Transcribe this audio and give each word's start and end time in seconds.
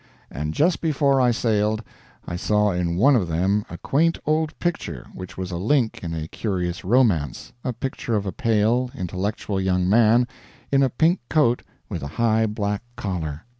And 0.31 0.55
just 0.55 0.81
before 0.81 1.21
I 1.21 1.29
sailed 1.29 1.83
I 2.25 2.35
saw 2.35 2.71
in 2.71 2.95
one 2.95 3.15
of 3.15 3.27
them 3.27 3.63
a 3.69 3.77
quaint 3.77 4.17
old 4.25 4.57
picture 4.57 5.05
which 5.13 5.37
was 5.37 5.51
a 5.51 5.57
link 5.57 6.03
in 6.03 6.11
a 6.15 6.27
curious 6.27 6.83
romance 6.83 7.53
a 7.63 7.71
picture 7.71 8.15
of 8.15 8.25
a 8.25 8.31
pale, 8.31 8.89
intellectual 8.95 9.61
young 9.61 9.87
man 9.87 10.27
in 10.71 10.81
a 10.81 10.89
pink 10.89 11.19
coat 11.29 11.61
with 11.87 12.01
a 12.01 12.07
high 12.17 12.47
black 12.47 12.81
collar. 12.95 13.43